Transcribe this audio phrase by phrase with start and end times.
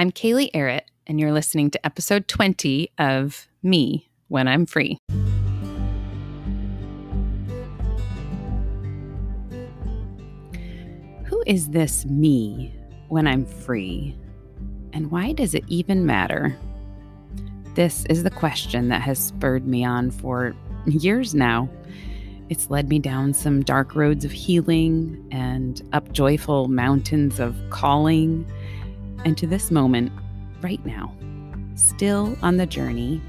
[0.00, 4.96] I'm Kaylee Arrett, and you're listening to episode 20 of Me When I'm Free.
[11.26, 12.74] Who is this me
[13.08, 14.16] when I'm free?
[14.94, 16.56] And why does it even matter?
[17.74, 20.54] This is the question that has spurred me on for
[20.86, 21.68] years now.
[22.48, 28.50] It's led me down some dark roads of healing and up joyful mountains of calling,
[29.24, 30.12] and to this moment,
[30.62, 31.14] right now,
[31.74, 33.20] still on the journey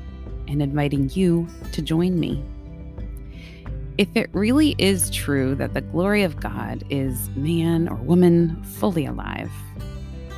[0.47, 2.43] and inviting you to join me.
[3.97, 9.05] If it really is true that the glory of God is man or woman fully
[9.05, 9.51] alive,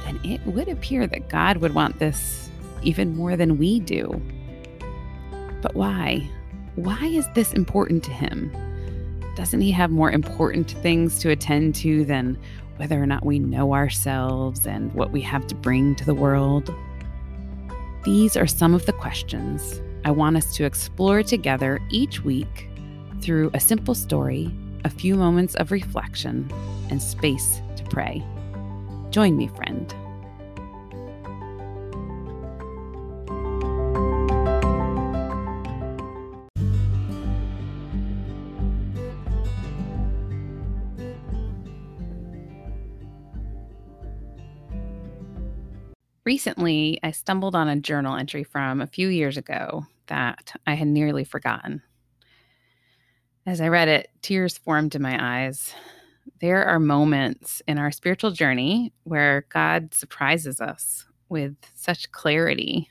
[0.05, 2.49] then it would appear that God would want this
[2.81, 4.21] even more than we do.
[5.61, 6.29] But why?
[6.75, 8.51] Why is this important to Him?
[9.35, 12.37] Doesn't He have more important things to attend to than
[12.77, 16.73] whether or not we know ourselves and what we have to bring to the world?
[18.03, 22.67] These are some of the questions I want us to explore together each week
[23.21, 24.53] through a simple story,
[24.83, 26.51] a few moments of reflection,
[26.89, 28.21] and space to pray.
[29.11, 29.93] Join me, friend.
[46.43, 50.89] Recently, I stumbled on a journal entry from a few years ago that I had
[50.89, 51.81] nearly forgotten.
[53.45, 55.73] As I read it, tears formed in my eyes.
[56.41, 62.89] There are moments in our spiritual journey where God surprises us with such clarity.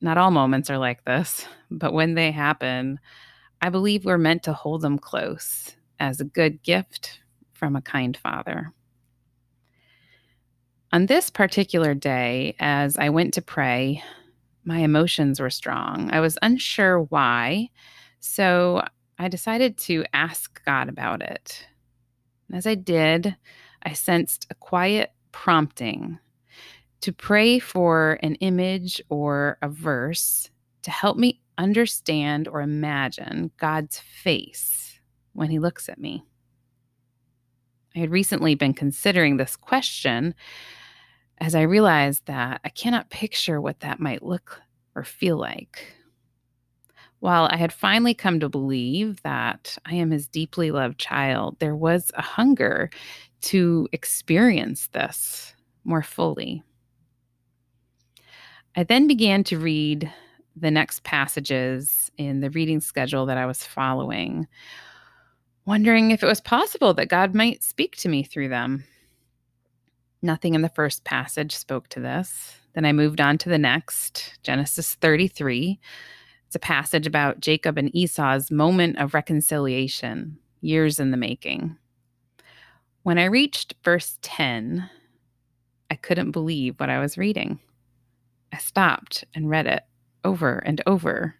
[0.00, 2.98] Not all moments are like this, but when they happen,
[3.60, 7.20] I believe we're meant to hold them close as a good gift
[7.52, 8.72] from a kind father.
[10.94, 14.02] On this particular day, as I went to pray,
[14.62, 16.10] my emotions were strong.
[16.12, 17.70] I was unsure why,
[18.20, 18.84] so
[19.18, 21.66] I decided to ask God about it.
[22.52, 23.34] As I did,
[23.82, 26.18] I sensed a quiet prompting
[27.00, 30.50] to pray for an image or a verse
[30.82, 35.00] to help me understand or imagine God's face
[35.32, 36.22] when He looks at me.
[37.96, 40.34] I had recently been considering this question
[41.38, 44.60] as I realized that I cannot picture what that might look
[44.94, 45.86] or feel like.
[47.20, 51.76] While I had finally come to believe that I am his deeply loved child, there
[51.76, 52.90] was a hunger
[53.42, 55.54] to experience this
[55.84, 56.62] more fully.
[58.74, 60.10] I then began to read
[60.56, 64.46] the next passages in the reading schedule that I was following,
[65.64, 68.84] wondering if it was possible that God might speak to me through them.
[70.22, 72.54] Nothing in the first passage spoke to this.
[72.74, 75.80] Then I moved on to the next, Genesis 33.
[76.46, 81.76] It's a passage about Jacob and Esau's moment of reconciliation, years in the making.
[83.02, 84.88] When I reached verse 10,
[85.90, 87.58] I couldn't believe what I was reading.
[88.52, 89.82] I stopped and read it
[90.24, 91.34] over and over.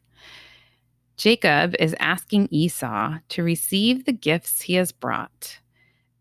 [1.17, 5.59] Jacob is asking Esau to receive the gifts he has brought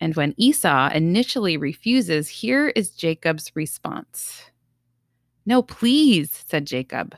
[0.02, 4.50] and when Esau initially refuses, here is Jacob's response
[5.46, 7.16] No, please, said Jacob.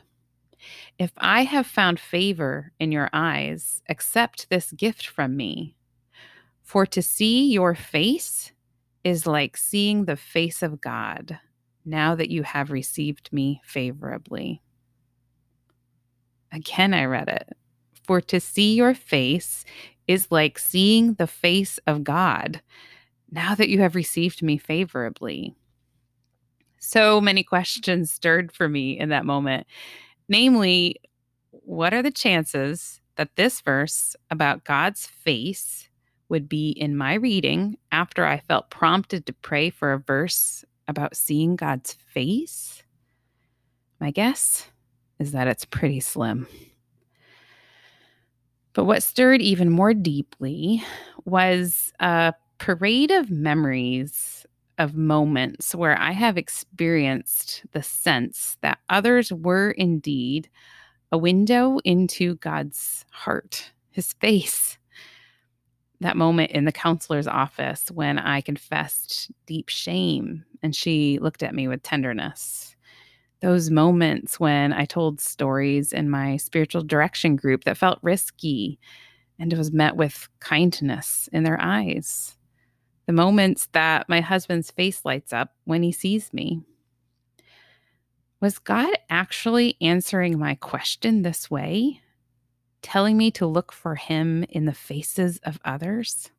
[1.00, 5.76] If I have found favor in your eyes, accept this gift from me.
[6.62, 8.52] For to see your face
[9.04, 11.40] is like seeing the face of God
[11.86, 14.62] now that you have received me favorably.
[16.52, 17.50] Again, I read it.
[18.06, 19.66] For to see your face
[20.08, 22.62] is like seeing the face of God
[23.32, 25.56] now that you have received me favorably.
[26.80, 29.66] So many questions stirred for me in that moment.
[30.28, 30.98] Namely,
[31.52, 35.88] what are the chances that this verse about God's face
[36.30, 41.16] would be in my reading after I felt prompted to pray for a verse about
[41.16, 42.84] seeing God's face?
[44.00, 44.68] My guess
[45.20, 46.48] is that it's pretty slim.
[48.74, 50.84] But what stirred even more deeply
[51.26, 54.46] was a parade of memories
[54.80, 60.50] of moments where I have experienced the sense that others were indeed
[61.12, 64.80] a window into God's heart, his face.
[66.00, 71.54] That moment in the counselor's office when I confessed deep shame and she looked at
[71.54, 72.73] me with tenderness
[73.44, 78.80] those moments when I told stories in my spiritual direction group that felt risky
[79.38, 82.38] and it was met with kindness in their eyes.
[83.06, 86.62] The moments that my husband's face lights up when he sees me.
[88.40, 92.02] Was God actually answering my question this way?
[92.82, 96.30] Telling me to look for Him in the faces of others?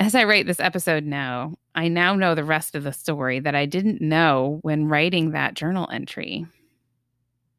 [0.00, 3.54] As I write this episode now, I now know the rest of the story that
[3.54, 6.46] I didn't know when writing that journal entry.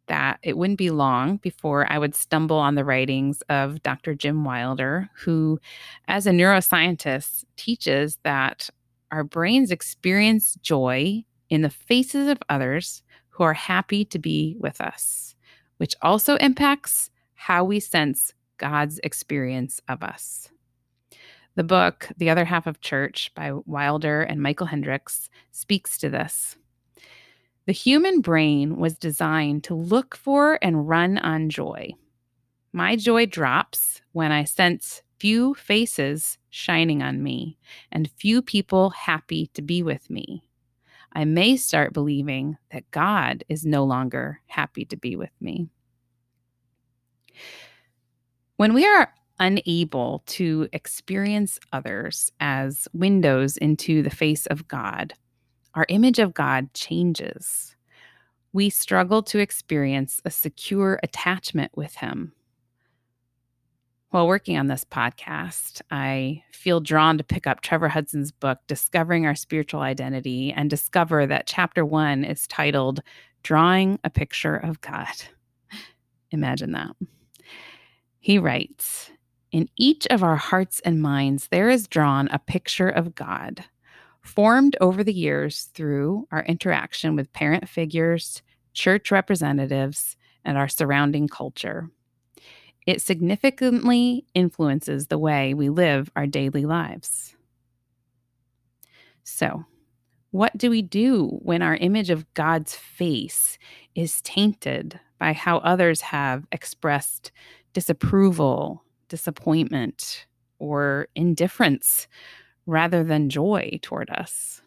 [0.07, 4.15] That it wouldn't be long before I would stumble on the writings of Dr.
[4.15, 5.59] Jim Wilder, who,
[6.07, 8.71] as a neuroscientist, teaches that
[9.11, 14.81] our brains experience joy in the faces of others who are happy to be with
[14.81, 15.35] us,
[15.77, 20.49] which also impacts how we sense God's experience of us.
[21.55, 26.55] The book, The Other Half of Church by Wilder and Michael Hendricks, speaks to this.
[27.65, 31.91] The human brain was designed to look for and run on joy.
[32.71, 37.57] My joy drops when I sense few faces shining on me
[37.91, 40.43] and few people happy to be with me.
[41.13, 45.67] I may start believing that God is no longer happy to be with me.
[48.55, 55.13] When we are unable to experience others as windows into the face of God,
[55.73, 57.75] our image of God changes.
[58.53, 62.33] We struggle to experience a secure attachment with Him.
[64.11, 69.25] While working on this podcast, I feel drawn to pick up Trevor Hudson's book, Discovering
[69.25, 73.01] Our Spiritual Identity, and discover that chapter one is titled
[73.41, 75.07] Drawing a Picture of God.
[76.31, 76.95] Imagine that.
[78.19, 79.09] He writes
[79.51, 83.65] in each of our hearts and minds, there is drawn a picture of God,
[84.21, 88.41] formed over the years through our interaction with parent figures,
[88.73, 90.15] church representatives,
[90.45, 91.89] and our surrounding culture.
[92.87, 97.35] It significantly influences the way we live our daily lives.
[99.23, 99.65] So,
[100.31, 103.57] what do we do when our image of God's face
[103.95, 107.31] is tainted by how others have expressed
[107.73, 110.25] disapproval, disappointment
[110.57, 112.07] or indifference
[112.65, 114.61] rather than joy toward us.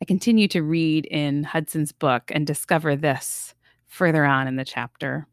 [0.00, 3.54] I continue to read in Hudson's book and discover this
[3.86, 5.26] further on in the chapter.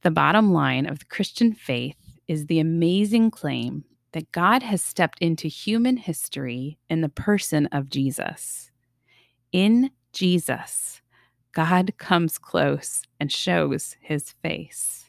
[0.00, 5.18] The bottom line of the Christian faith is the amazing claim that God has stepped
[5.20, 8.70] into human history in the person of Jesus.
[9.52, 11.02] In Jesus,
[11.52, 15.03] God comes close and shows his face.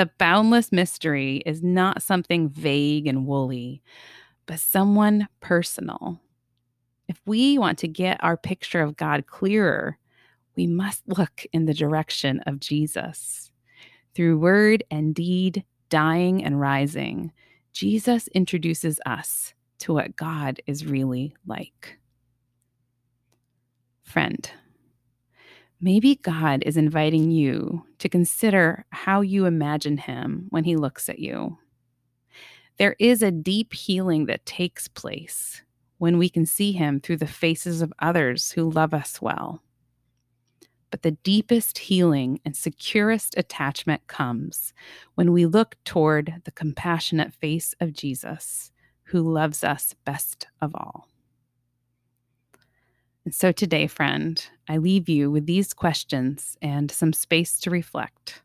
[0.00, 3.82] The boundless mystery is not something vague and woolly,
[4.46, 6.22] but someone personal.
[7.06, 9.98] If we want to get our picture of God clearer,
[10.56, 13.52] we must look in the direction of Jesus.
[14.14, 17.30] Through word and deed, dying and rising,
[17.74, 21.98] Jesus introduces us to what God is really like.
[24.04, 24.50] Friend,
[25.82, 31.18] Maybe God is inviting you to consider how you imagine Him when He looks at
[31.18, 31.58] you.
[32.78, 35.62] There is a deep healing that takes place
[35.98, 39.62] when we can see Him through the faces of others who love us well.
[40.90, 44.72] But the deepest healing and securest attachment comes
[45.14, 48.72] when we look toward the compassionate face of Jesus,
[49.04, 51.09] who loves us best of all.
[53.32, 58.42] So today, friend, I leave you with these questions and some space to reflect.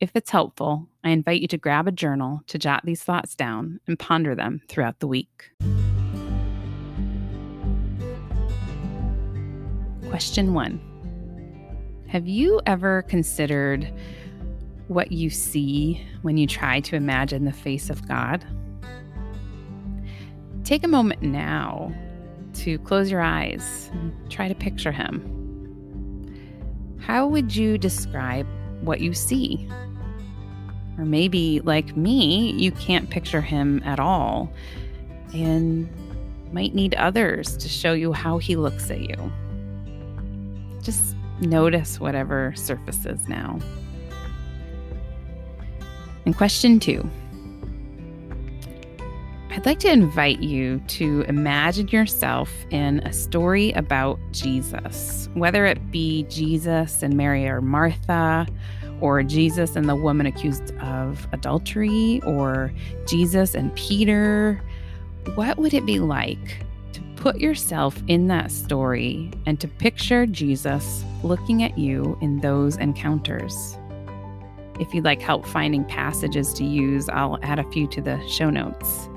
[0.00, 3.80] If it's helpful, I invite you to grab a journal to jot these thoughts down
[3.86, 5.50] and ponder them throughout the week.
[10.08, 10.80] Question one
[12.08, 13.92] Have you ever considered
[14.86, 18.46] what you see when you try to imagine the face of God?
[20.64, 21.92] Take a moment now
[22.58, 25.34] to close your eyes and try to picture him.
[27.00, 28.46] How would you describe
[28.80, 29.68] what you see?
[30.98, 34.52] Or maybe, like me, you can't picture him at all
[35.32, 35.88] and
[36.52, 39.32] might need others to show you how he looks at you.
[40.82, 43.58] Just notice whatever surfaces now.
[46.26, 47.08] And question two
[49.58, 55.90] I'd like to invite you to imagine yourself in a story about Jesus, whether it
[55.90, 58.46] be Jesus and Mary or Martha,
[59.00, 62.72] or Jesus and the woman accused of adultery, or
[63.08, 64.62] Jesus and Peter.
[65.34, 71.02] What would it be like to put yourself in that story and to picture Jesus
[71.24, 73.76] looking at you in those encounters?
[74.78, 78.50] If you'd like help finding passages to use, I'll add a few to the show
[78.50, 79.08] notes.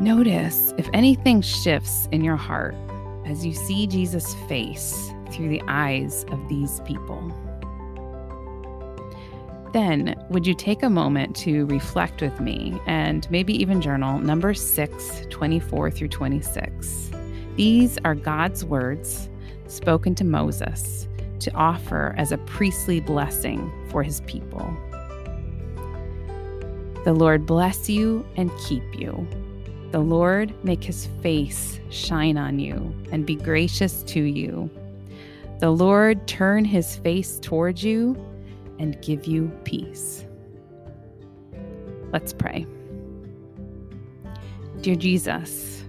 [0.00, 2.74] Notice if anything shifts in your heart
[3.26, 7.22] as you see Jesus' face through the eyes of these people.
[9.74, 14.66] Then, would you take a moment to reflect with me and maybe even journal Numbers
[14.66, 17.10] 6, 24 through 26?
[17.56, 19.28] These are God's words
[19.66, 21.08] spoken to Moses
[21.40, 24.66] to offer as a priestly blessing for his people.
[27.04, 29.28] The Lord bless you and keep you.
[29.90, 34.70] The Lord make his face shine on you and be gracious to you.
[35.58, 38.16] The Lord turn his face towards you
[38.78, 40.24] and give you peace.
[42.12, 42.66] Let's pray.
[44.80, 45.84] Dear Jesus,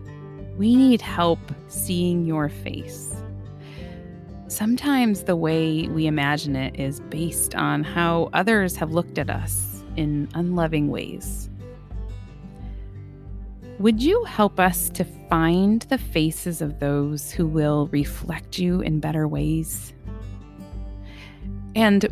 [0.58, 3.16] we need help seeing your face.
[4.48, 9.84] Sometimes the way we imagine it is based on how others have looked at us
[9.96, 11.51] in unloving ways.
[13.82, 19.00] Would you help us to find the faces of those who will reflect you in
[19.00, 19.96] better ways?
[21.76, 22.06] And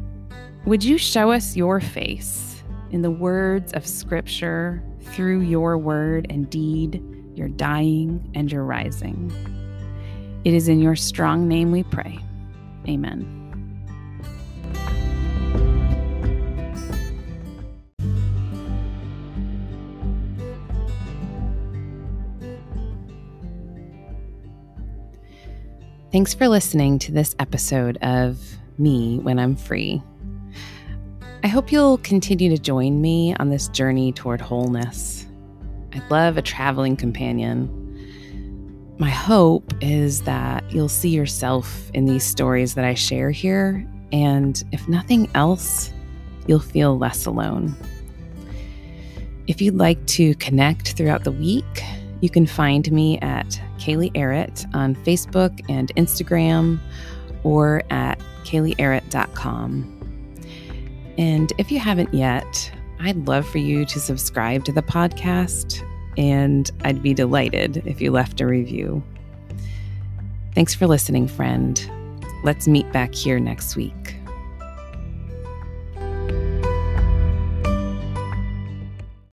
[0.66, 4.82] would you show us your face in the words of Scripture
[5.14, 7.04] through your word and deed,
[7.36, 9.32] your dying and your rising?
[10.46, 12.18] It is in your strong name we pray.
[12.88, 13.39] Amen.
[26.12, 28.40] Thanks for listening to this episode of
[28.78, 30.02] Me When I'm Free.
[31.44, 35.26] I hope you'll continue to join me on this journey toward wholeness.
[35.94, 37.76] I'd love a traveling companion
[39.00, 44.62] my hope is that you'll see yourself in these stories that I share here, and
[44.74, 45.94] if nothing else,
[46.48, 47.78] you'll feel less alone.
[49.48, 51.82] If you'd like to connect throughout the week,
[52.22, 56.80] you can find me at Kaylee Arrett on Facebook and Instagram
[57.44, 59.96] or at kayleearrett.com.
[61.18, 65.86] And if you haven't yet, I'd love for you to subscribe to the podcast
[66.18, 69.04] and I'd be delighted if you left a review.
[70.56, 71.90] Thanks for listening, friend.
[72.44, 74.19] Let's meet back here next week.